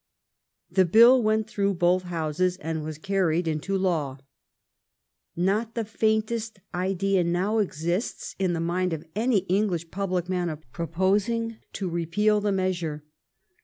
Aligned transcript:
The 0.71 0.85
bill 0.85 1.21
went 1.21 1.47
through 1.47 1.75
both 1.75 2.01
Houses, 2.05 2.57
and 2.57 2.83
was 2.83 2.97
carried 2.97 3.47
into 3.47 3.77
law. 3.77 4.17
Not 5.35 5.75
the 5.75 5.85
faintest 5.85 6.57
idea 6.73 7.23
now 7.23 7.59
exists 7.59 8.35
in 8.39 8.53
the 8.53 8.59
mind 8.59 8.93
of 8.93 9.05
any 9.15 9.41
English 9.45 9.91
public 9.91 10.27
man 10.27 10.49
of 10.49 10.65
proposing 10.71 11.57
to 11.73 11.87
repeal 11.87 12.41
the 12.41 12.51
measure. 12.51 13.03